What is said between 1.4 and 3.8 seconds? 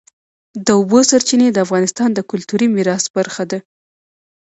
د افغانستان د کلتوري میراث برخه ده.